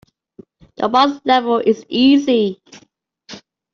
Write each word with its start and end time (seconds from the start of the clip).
The 0.77 0.87
boss 0.89 1.21
level 1.25 1.59
is 1.59 1.85
easy. 1.87 2.59